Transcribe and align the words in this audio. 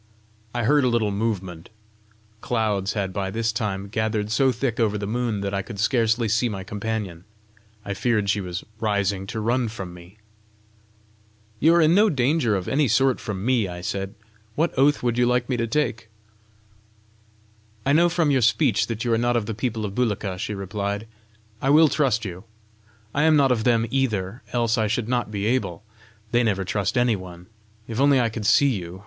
I 0.55 0.63
heard 0.63 0.83
a 0.83 0.87
little 0.87 1.11
movement. 1.11 1.69
Clouds 2.41 2.93
had 2.93 3.13
by 3.13 3.29
this 3.29 3.51
time 3.51 3.87
gathered 3.87 4.31
so 4.31 4.51
thick 4.51 4.79
over 4.79 4.97
the 4.97 5.05
moon 5.05 5.41
that 5.41 5.53
I 5.53 5.61
could 5.61 5.77
scarcely 5.79 6.27
see 6.27 6.49
my 6.49 6.63
companion: 6.63 7.23
I 7.85 7.93
feared 7.93 8.27
she 8.27 8.41
was 8.41 8.63
rising 8.79 9.27
to 9.27 9.39
run 9.39 9.67
from 9.67 9.93
me. 9.93 10.17
"You 11.59 11.75
are 11.75 11.81
in 11.83 11.93
no 11.93 12.09
danger 12.09 12.55
of 12.55 12.67
any 12.67 12.87
sort 12.87 13.19
from 13.19 13.45
me," 13.45 13.67
I 13.67 13.81
said. 13.81 14.15
"What 14.55 14.75
oath 14.75 15.03
would 15.03 15.19
you 15.19 15.27
like 15.27 15.47
me 15.47 15.55
to 15.57 15.67
take?" 15.67 16.07
"I 17.85 17.93
know 17.93 18.09
by 18.09 18.23
your 18.23 18.41
speech 18.41 18.87
that 18.87 19.05
you 19.05 19.13
are 19.13 19.19
not 19.19 19.37
of 19.37 19.45
the 19.45 19.53
people 19.53 19.85
of 19.85 19.93
Bulika," 19.93 20.39
she 20.39 20.55
replied; 20.55 21.05
"I 21.61 21.69
will 21.69 21.89
trust 21.89 22.25
you! 22.25 22.43
I 23.13 23.21
am 23.21 23.35
not 23.35 23.51
of 23.51 23.65
them, 23.65 23.85
either, 23.91 24.41
else 24.51 24.79
I 24.79 24.87
should 24.87 25.07
not 25.07 25.29
be 25.29 25.45
able: 25.45 25.83
they 26.31 26.41
never 26.41 26.65
trust 26.65 26.97
any 26.97 27.15
one 27.15 27.45
If 27.87 27.99
only 27.99 28.19
I 28.19 28.29
could 28.29 28.47
see 28.47 28.69
you! 28.77 28.99